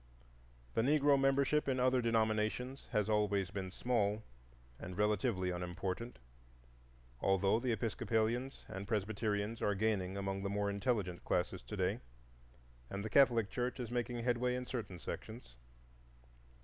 The 0.73 0.81
Negro 0.81 1.15
membership 1.21 1.67
in 1.67 1.79
other 1.79 2.01
denominations 2.01 2.87
has 2.91 3.07
always 3.07 3.51
been 3.51 3.69
small 3.69 4.23
and 4.79 4.97
relatively 4.97 5.51
unimportant, 5.51 6.17
although 7.21 7.59
the 7.59 7.71
Episcopalians 7.71 8.65
and 8.67 8.87
Presbyterians 8.87 9.61
are 9.61 9.75
gaining 9.75 10.17
among 10.17 10.41
the 10.41 10.49
more 10.49 10.71
intelligent 10.71 11.23
classes 11.23 11.61
to 11.61 11.77
day, 11.77 11.99
and 12.89 13.05
the 13.05 13.11
Catholic 13.11 13.51
Church 13.51 13.79
is 13.79 13.91
making 13.91 14.23
headway 14.23 14.55
in 14.55 14.65
certain 14.65 14.97
sections. 14.97 15.53